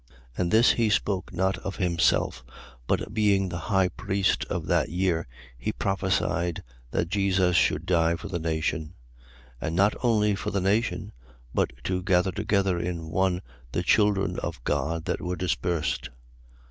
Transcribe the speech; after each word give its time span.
11:51. 0.35 0.39
And 0.39 0.51
this 0.51 0.71
he 0.71 0.89
spoke 0.89 1.31
not 1.31 1.57
of 1.59 1.75
himself: 1.75 2.43
but 2.87 3.13
being 3.13 3.49
the 3.49 3.59
high 3.69 3.87
priest 3.87 4.45
of 4.45 4.65
that 4.65 4.89
year, 4.89 5.27
he 5.59 5.71
prophesied 5.71 6.63
that 6.89 7.07
Jesus 7.09 7.55
should 7.55 7.85
die 7.85 8.15
for 8.15 8.27
the 8.27 8.39
nation. 8.39 8.95
11:52. 9.61 9.67
And 9.67 9.75
not 9.75 9.93
only 10.01 10.33
for 10.33 10.49
the 10.49 10.59
nation, 10.59 11.11
but 11.53 11.71
to 11.83 12.01
gather 12.01 12.31
together 12.31 12.79
in 12.79 13.09
one 13.11 13.43
the 13.73 13.83
children 13.83 14.39
of 14.39 14.63
God 14.63 15.05
that 15.05 15.21
were 15.21 15.35
dispersed. 15.35 16.09